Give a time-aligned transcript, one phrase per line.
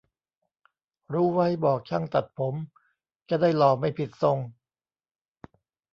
[1.13, 2.55] รู้ไว้บอกช่างตัดผม
[3.29, 4.37] จะได้หล่อไม่ผิดทรง